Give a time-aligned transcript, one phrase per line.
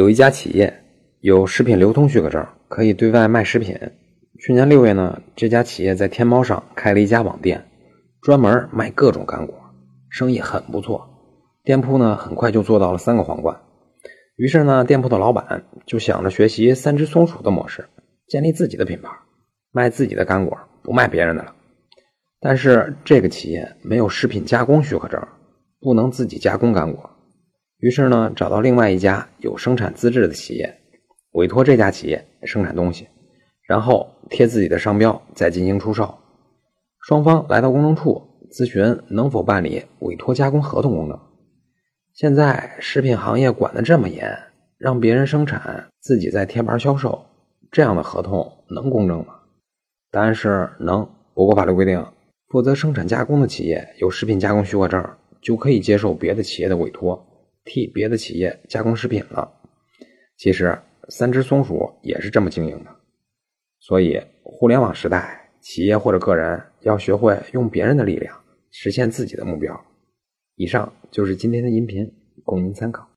[0.00, 0.82] 有一家企业
[1.20, 3.78] 有食品流通许可证，可以对外卖食品。
[4.38, 7.62] 去年六月呢，这家企业在天猫上开了一家网店，
[8.22, 9.54] 专门卖各种干果，
[10.08, 11.06] 生意很不错。
[11.64, 13.60] 店铺呢，很快就做到了三个皇冠。
[14.36, 17.86] 于是呢，店铺的老板就想着学习三只松鼠的模式，
[18.26, 19.10] 建立自己的品牌，
[19.70, 21.54] 卖自己的干果，不卖别人的了。
[22.40, 25.22] 但是这个企业没有食品加工许可证，
[25.78, 27.10] 不能自己加工干果。
[27.80, 30.80] 于是呢，找到另外一家有生产资质的企业，
[31.32, 33.08] 委托这家企业生产东西，
[33.66, 36.14] 然后贴自己的商标，再进行出售。
[37.00, 41.18] 双方来到公证处咨询能否办理委托加工合同公证。
[42.12, 44.38] 现在食品行业管得这么严，
[44.76, 47.24] 让别人生产自己再贴牌销售，
[47.70, 49.36] 这样的合同能公证吗？
[50.10, 51.08] 答案是能。
[51.32, 52.04] 我国法律规定，
[52.48, 55.02] 负责生产加工的企业有食品加工许可证，
[55.40, 57.24] 就可以接受别的企业的委托。
[57.64, 59.50] 替别的企业加工食品了，
[60.36, 60.78] 其实
[61.08, 62.90] 三只松鼠也是这么经营的。
[63.78, 68.38] 所以，互联网时代，企业或者个人要学会用别人的力量
[68.70, 69.78] 实现自己的目标。
[70.56, 72.12] 以上就是今天的音频，
[72.44, 73.08] 供您参考。